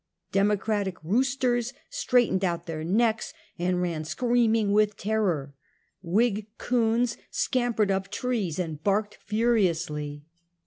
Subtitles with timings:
[0.31, 5.53] Democratic roosters straightened out their necks and ran screaming with terror.
[6.01, 10.23] Whig coons scampered up trees and barked furiously.